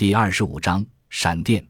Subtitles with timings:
[0.00, 1.62] 第二十五章闪电。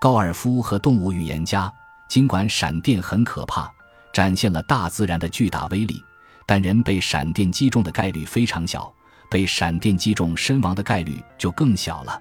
[0.00, 1.70] 高尔夫和动物语言家，
[2.08, 3.70] 尽管闪电很可怕，
[4.10, 6.02] 展现了大自然的巨大威力，
[6.46, 8.90] 但人被闪电击中的概率非常小，
[9.30, 12.18] 被闪电击中身亡的概率就更小了。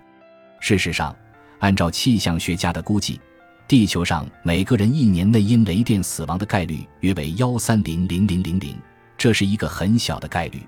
[0.60, 1.16] 事实上，
[1.60, 3.22] 按照气象学家的估计，
[3.66, 8.78] 地球上每个人一年内因雷电死亡的概率约为幺三零零零零零，
[9.18, 10.62] 这是一个很小的概率。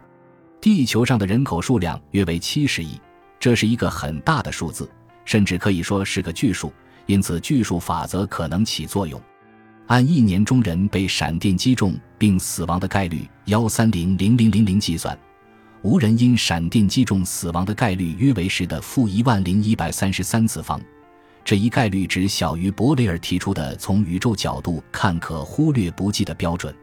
[0.61, 2.97] 地球上的人口数量约为七十亿。
[3.39, 4.89] 这是一个很大的数字，
[5.23, 6.73] 甚至可以说是个巨数，
[7.05, 9.21] 因此巨数法则可能起作用。
[9.87, 15.15] 按一年中人被闪电击中并死亡的概率幺三零零零零零计算，
[15.83, 20.81] 无人因闪电击中死亡的概率约为十的负一万零一百三十三次方。
[21.43, 26.75] 这一概率值小于伯雷尔提出的从宇宙角度看可忽略不计的标准。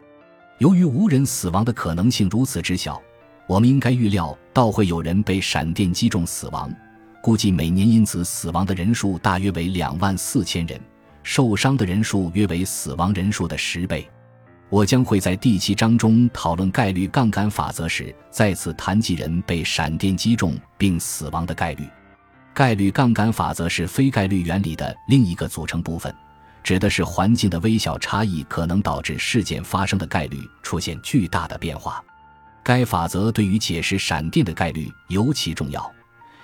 [0.59, 3.01] 由于无人死亡的可能性如此之小。
[3.47, 6.73] 我们应该预料到会有人被闪电击中死亡，
[7.21, 10.79] 估计每年因此死亡的人数大约为两万四千人，
[11.23, 14.09] 受伤的人数约为死亡人数的十倍。
[14.69, 21.87] 我将会在第七章中讨论概率杠杆法则时再次谈及人被闪电击中并死亡的概率。
[22.55, 26.13] 概率杠杆法则是非概率原理的另一个组成部分，
[26.63, 32.03] 指的是环境的微小差异可能导致事件发生的概率出现巨大的变化。
[32.63, 35.91] 该法则对于解释闪电的概率尤其重要，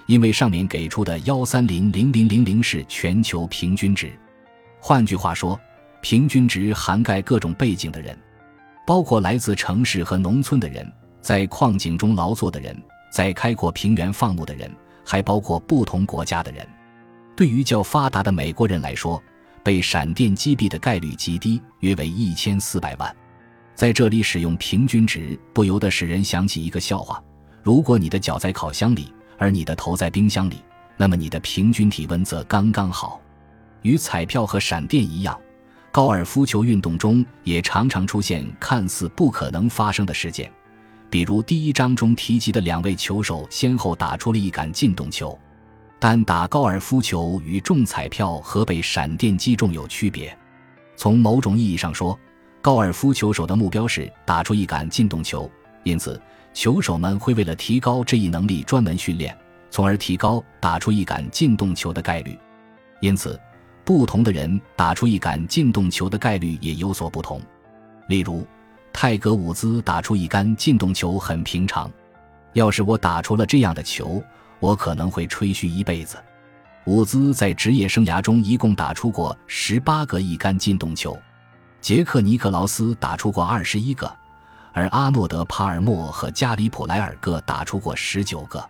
[0.06, 4.12] 因为上面给出的幺三零零零零零是全球平均值。
[4.82, 5.60] 换句话说，
[6.02, 8.18] 平均值涵盖各种背景的人，
[8.86, 12.76] 包括来自城市和农村的人，在矿井中劳作的人，
[13.10, 14.70] 在开阔平原放牧的人，
[15.06, 16.68] 还包括不同国家的人。
[17.36, 19.22] 对于较发达的美国人来说，
[19.64, 23.16] 被闪电击毙的概率极低，约为一千四百万。
[23.80, 27.24] 在这里使用平均值，不由得使人想起一个笑话：
[27.64, 30.58] 如果你的脚在烤箱里，而你的头在冰箱里，
[30.98, 33.22] 那么你的平均体温则刚刚好。
[33.84, 35.40] 与彩票和闪电一样，
[35.94, 40.52] 高尔夫球运动中也常常出现看似不可能发生的事件，
[41.10, 45.40] 比如第一章中提及的两位球手先后打出了一杆进洞球。
[46.00, 50.38] 但打高尔夫球与中彩票和被闪电击中有区别。
[50.98, 52.20] 从某种意义上说，
[52.62, 55.50] 高尔夫球手的目标是打出一杆进洞球，
[55.84, 56.22] 因此
[56.54, 59.36] 球手们会为了提高这一能力专门训练，
[59.70, 62.38] 从而提高打出一杆进洞球的概率。
[63.00, 63.40] 因此，
[63.86, 67.42] 不同的人打出一杆进洞球的概率也有所不同。
[68.08, 68.46] 例如，
[68.92, 71.90] 泰格伍兹打出一杆进洞球很平常。
[72.54, 74.22] 要是我打出了这样的球，
[74.60, 76.18] 我可能会吹嘘一辈子。
[76.86, 81.18] 伍兹在职业生涯中一共打出过十八个一杆进洞球。
[81.82, 84.12] 杰克·尼克劳斯打出过二十一个，
[84.74, 88.64] 而阿诺德·帕尔默和加里·普莱尔各打出过十九个。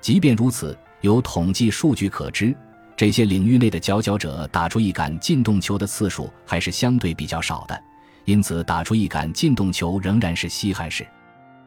[0.00, 2.54] 即便如此，有统计数据可知，
[2.96, 7.82] 这些领域内的佼佼者打出一杆进洞球的次数还是相对比较少的，
[8.24, 11.06] 因此打出一杆进洞球仍然是稀罕事。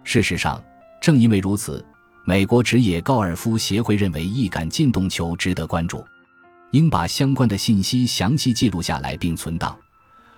[0.04, 0.62] 事实上，
[1.00, 1.84] 正因为如此，
[2.26, 6.06] 美国职业高尔夫协会认为一杆进洞球值得关注，
[6.72, 9.78] 应把相关的信息详细记录下来并存档。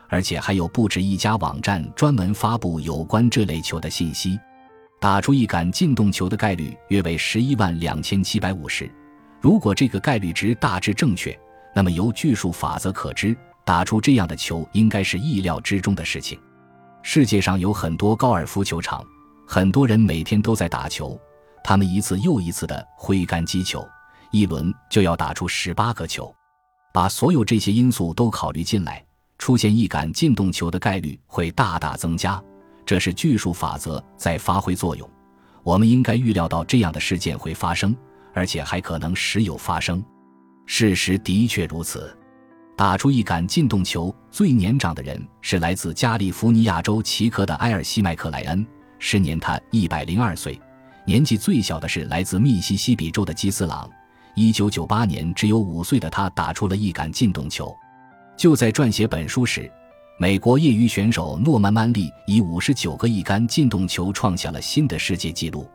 [0.09, 4.39] 而且还有不止一家网站专门发布有关这类球的信息。
[4.99, 8.89] 打出一杆进洞球的概率约为十一万两千七百五十。
[9.41, 11.37] 如果这个概率值大致正确，
[11.75, 16.39] 那么由巨数法则可知，打出这样的球应该是意料之中的事情。
[17.03, 19.05] 世界上有很多高尔夫球场，
[19.45, 21.19] 很多人每天都在打球，
[21.63, 23.87] 他们一次又一次的挥杆击球，
[24.31, 26.33] 一轮就要打出十八个球。
[26.91, 29.04] 把所有这些因素都考虑进来。
[29.45, 32.43] 出现一杆进洞球的概率会大大增加，
[32.83, 35.07] 这是巨数法则在发挥作用。
[35.61, 37.95] 我们应该预料到这样的事件会发生，
[38.33, 40.03] 而且还可能时有发生。
[40.65, 42.17] 事实的确如此。
[42.75, 48.65] 打出一杆进洞球最年长的人是来自加利福尼亚州奇科的埃尔西麦克莱恩，
[48.97, 50.59] 时年他一百零二岁。
[51.05, 53.87] 年纪最小的是来自密西西比州的基斯朗，
[54.33, 57.71] 一九九八年只有五岁的他打出了一杆进洞球。
[58.37, 59.71] 就在撰写本书时，
[60.17, 65.69] 美国业余选手诺曼·曼利以五十九个一杆进洞球创下了新的世界纪录。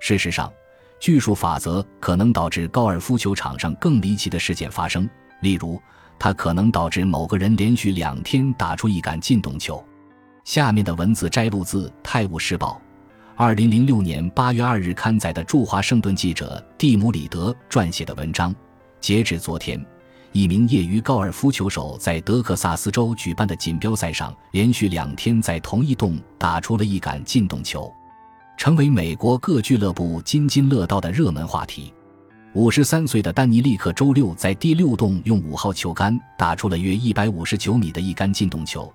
[0.00, 0.52] 事实上，
[1.00, 5.08] 巨数法则可能导致高尔夫球场上更离奇的事件发生，
[5.40, 5.80] 例如，
[6.18, 9.82] 它可能导致某个人连续两天打出一杆进洞球。
[10.44, 12.80] 下面的文字摘录自《泰晤士报》
[13.34, 18.54] 二零零六年八月二日刊载的驻华盛顿记者蒂姆·里德撰写的文章。
[19.00, 19.82] 截至昨天。
[20.34, 27.88] 一名业余高尔夫球手在德克萨斯州举办的锦标赛上，连续两天在同一洞打出了一杆进洞球，
[28.56, 31.94] 成为美国各俱乐部津津乐道的热门话题。
[32.52, 38.92] 五十三岁的丹尼利克周六在第六洞用五号球杆打出了约一百五十九米的一杆进洞球。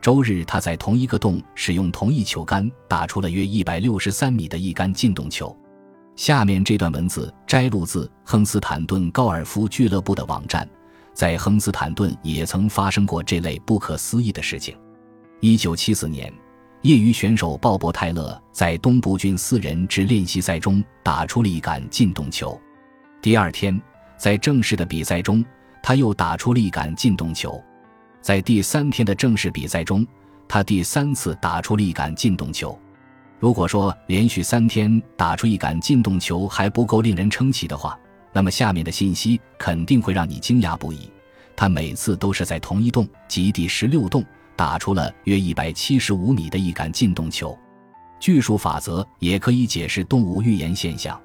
[0.00, 5.56] 周日，他在同一个洞使用同一球杆打出了约一百六十三米的一杆进洞球。
[6.18, 10.68] 下面这段文字摘录自亨斯坦顿高尔夫俱乐部的网站。
[11.14, 14.76] 在亨斯坦顿也曾发生过这类不可思议的事情。
[15.38, 16.32] 一九七四年，
[16.82, 22.60] 业余选手鲍勃·泰勒在东部郡四人制练习赛中打出了一杆进洞球。
[23.22, 23.80] 第二天，
[24.16, 25.44] 在正式的比赛中，
[25.80, 27.62] 他又打出了一杆进洞球。
[28.20, 30.04] 在第三天的正式比赛中，
[30.48, 32.76] 他第三次打出了一杆进洞球。
[33.40, 37.98] 如果说连续三天打出一杆进洞球还不够令人称奇的话，
[38.32, 41.08] 那么下面的信息肯定会让你惊讶不已。
[41.54, 44.24] 他每次都是在同一洞，即第十六洞，
[44.56, 47.56] 打出了约一百七十五米的一杆进洞球。
[48.18, 51.20] 巨数法则也可以解释动物预言现象。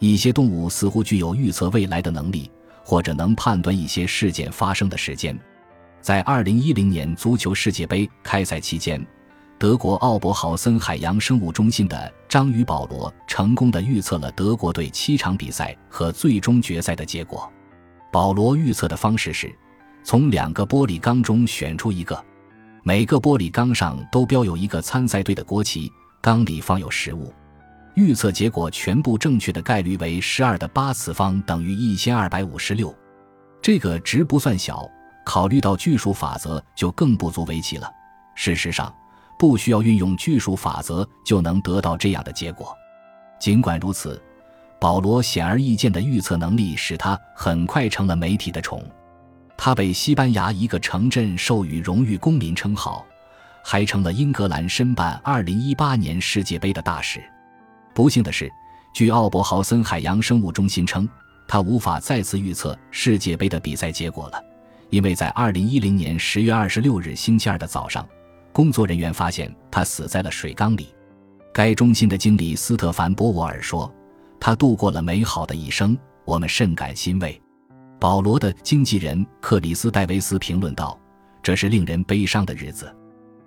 [0.00, 2.50] 一些动物似乎具有预测未来的能力，
[2.84, 5.38] 或者能判断一些事件发生的时间。
[6.00, 9.04] 在二零一零年足球世界杯开赛期间。
[9.56, 17.50] 德国奥伯豪森海洋生物中心的章鱼保罗成功的预测了德国队七场比赛和最终决赛的结果。
[18.12, 19.56] 保罗预测的方式是，
[20.02, 22.22] 从两个玻璃缸中选出一个，
[22.82, 25.90] 每个玻璃缸上都标有一个参赛队的国旗，
[26.20, 27.32] 缸里放有食物。
[27.94, 32.92] 预测结果全部正确的概率为十二的八次方等于一千二百五十六，
[33.62, 34.84] 这个值不算小，
[35.24, 37.88] 考虑到巨数法则就更不足为奇了。
[38.34, 38.92] 事实上。
[39.38, 42.76] 不需要运用巨数法则就能得到这样的结果。
[43.38, 44.22] 尽管如此，
[44.80, 48.82] 保罗显而易见的预测能力使他很快成了媒体的宠。
[49.56, 53.04] 他被西班牙一个城镇授予荣誉公民称号，
[53.62, 57.22] 还成了英格兰申办2018年世界杯的大使。
[57.94, 58.50] 不幸的是，
[58.92, 61.08] 据奥伯豪森海洋生物中心称，
[61.46, 64.42] 他无法再次预测世界杯的比赛结果了，
[64.90, 68.06] 因为在2010年10月26日星期二的早上。
[68.54, 70.94] 工作人员发现他死在了水缸里。
[71.52, 73.92] 该中心的经理斯特凡·波沃尔说
[74.38, 77.40] ：“他度过了美好的一生，我们甚感欣慰。”
[77.98, 80.96] 保罗的经纪人克里斯·戴维斯评论道
[81.42, 82.94] ：“这是令人悲伤的日子。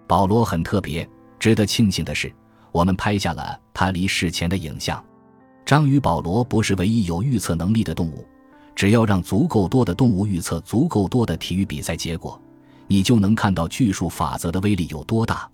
[0.07, 1.07] 保罗很特别，
[1.39, 2.30] 值得庆幸的是，
[2.74, 5.01] 我们拍下了他离世前的影像。
[5.65, 8.25] 章鱼保罗不是唯一有预测能力的动物，
[8.75, 12.38] 只要让足够多的动物预测足够多的体育比赛结果。”
[12.88, 15.50] 你就能看到巨数法则的威力有多大。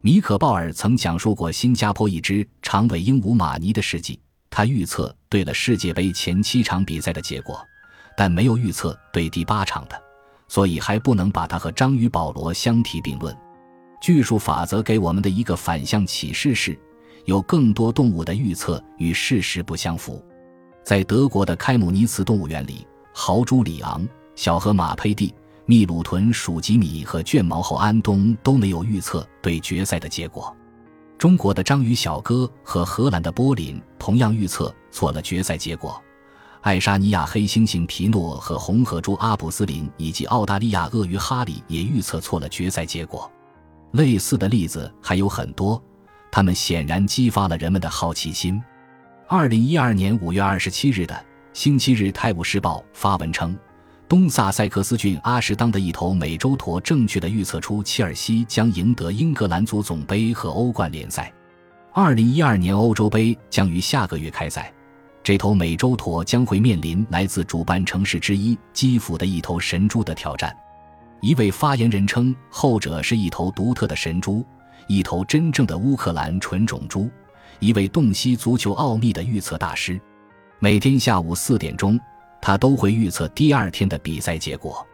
[0.00, 4.18] 米可鲍尔曾讲述过新加坡一只长尾鹦鹉马尼的事迹，
[4.48, 7.60] 他预测对了世界杯前七场比赛的结果，
[8.16, 10.02] 但没有预测对第八场的，
[10.48, 13.36] 所以还不能把它和章鱼保罗相提并论。
[14.00, 16.78] 巨数法则给我们的一个反向启示是，
[17.26, 20.24] 有更多动物的预测与事实不相符。
[20.82, 25.34] 在德国的开姆尼茨动物园里，豪猪里昂、小河马佩蒂。
[25.70, 30.52] 秘鲁豚属吉米和卷毛猴安东都没有预测对决赛的结果。
[31.16, 36.02] 中国的章鱼小哥和荷兰的波林同样预测错了决赛结果。
[36.62, 43.30] 爱沙尼亚黑猩猩皮诺和红河猪阿普斯林以及澳大利亚鳄鱼哈利也预测错了决赛结果。
[43.92, 45.80] 类似的例子还有很多，
[46.32, 48.60] 他们显然激发了人们的好奇心。
[49.28, 51.14] 二零一二年五月二十七日的
[51.52, 53.56] 《星期日泰晤士报》发文称。
[54.10, 61.32] 东萨塞克斯郡阿什当的一头美洲驼正确的预测出切尔西将赢得英格兰足总杯和欧冠联赛。
[61.92, 64.74] 二零一二年欧洲杯将于下个月开赛，
[65.22, 70.52] 这头美洲驼将会面临来自主办城市之一基辅的一头神猪的挑战。
[71.20, 74.44] 一位发言人称，后者是一头独特的神猪，
[74.88, 77.08] 一头真正的乌克兰纯种猪，
[77.60, 80.00] 一位洞悉足球奥秘的预测大师。
[80.58, 81.96] 每天下午四点钟。
[82.40, 84.86] 他都会预测第二天的比赛结果。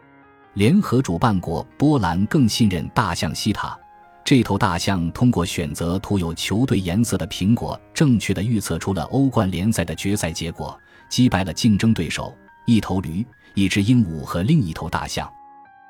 [0.53, 3.77] 联合主办国波兰更信任大象西塔。
[4.23, 10.77] 这头大象通过选择涂有球队颜色的苹果，正确的预测出了欧冠联赛的决赛结果，
[11.09, 12.35] 击败了竞争对手
[12.65, 15.31] 一头驴、一只鹦鹉和另一头大象。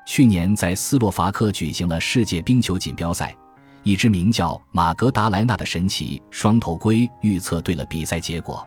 [0.06, 3.34] 去年在斯洛伐克举行了世界冰球锦标赛，
[3.82, 8.64] 一只名叫马格达莱纳的神奇双头龟预测对了比赛结果。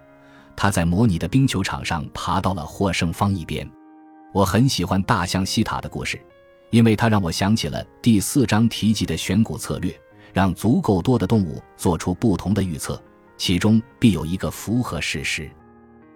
[0.56, 3.70] 他在模拟的冰球场上爬到了获胜方一边。
[4.34, 6.20] 我很喜欢大象西塔的故事，
[6.70, 9.94] 因为它让我想起了第四章提及的选股策略，
[10.34, 13.02] 让足够多的动物做出不同的预测，
[13.38, 15.50] 其中必有一个符合事实。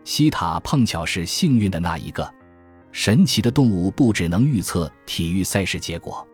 [0.05, 2.33] 西塔碰巧是幸运的那一个。
[2.91, 6.25] 神奇的动物不只能预测体育赛事结果，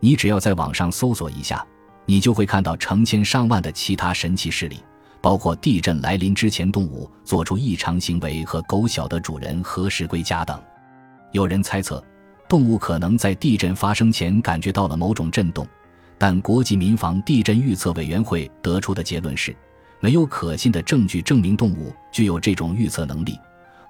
[0.00, 1.64] 你只要在网上搜索一下，
[2.04, 4.80] 你就会看到成千上万的其他神奇事例。
[5.20, 10.60] 包括地震来临之前动物做出异常行为和狗晓得主人何时归家等。
[11.32, 12.02] 有人猜测，
[12.48, 15.66] 动物可能在地震发生前感觉到了某种震动，
[16.18, 19.54] 但国际民防地震预测委员会得出的结论是，
[20.00, 23.38] 没有可信的证据证明动物具有这种预测能力。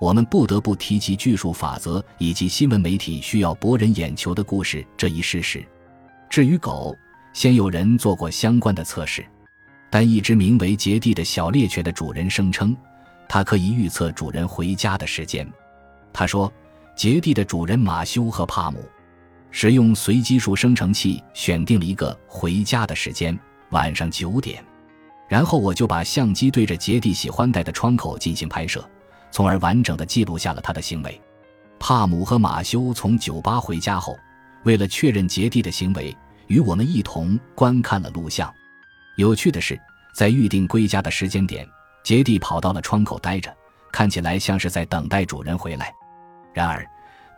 [0.01, 5.65] 我们不得不提及巨数法则以及新闻媒体需要博人眼球的故事这一事实。
[6.29, 6.97] 至于狗，
[7.33, 9.25] 先有人做过相关的测试。
[9.91, 12.77] 但一只名为杰蒂的小猎犬的主人声称，
[13.29, 15.47] 它可以预测主人回家的时间。
[16.13, 16.53] 他说，
[16.97, 18.85] 杰蒂的主人马修和帕姆
[19.51, 23.37] 使用随机数生成器选定了一个回家的时间，
[23.71, 24.65] 晚上九点。
[25.29, 28.89] 然后我就把相机对着杰蒂喜欢戴的窗口进行拍摄，
[29.31, 31.21] 从而完整的记录下了他的行为。
[31.79, 34.17] 帕姆和马修从酒吧回家后，
[34.65, 36.17] 为了确认杰蒂的行为，
[36.49, 38.53] 与我们一同观看了录像。
[39.21, 39.79] 有趣的是，
[40.15, 41.69] 在预定归家的时间点，
[42.03, 43.55] 杰蒂跑到了窗口待着，
[43.93, 45.93] 看起来像是在等待主人回来。
[46.55, 46.83] 然而，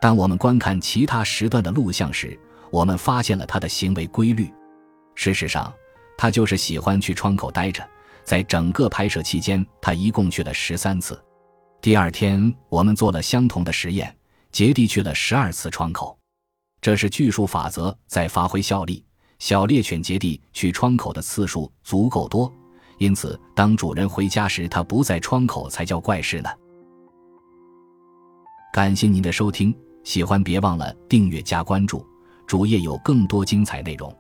[0.01, 2.39] 当我们观看其他时段的录像时，
[2.71, 4.49] 我们发现了他的行为规律。
[5.17, 5.75] 事实上，
[6.17, 7.85] 他就是喜欢去窗口待着。
[8.23, 11.21] 在整个拍摄期间，他一共去了十三次。
[11.81, 14.17] 第二天，我们做了相同的实验，
[14.53, 16.17] 杰蒂去了十二次窗口。
[16.81, 19.05] 这是巨数法则在发挥效力。
[19.43, 22.49] 小猎犬杰蒂去窗口的次数足够多，
[22.99, 26.49] 因此当主人回家时，它不在窗口才叫怪事呢。
[28.73, 32.07] 感谢您的收听，喜欢别忘了订阅加关注，
[32.47, 34.17] 主页有更多精彩内容。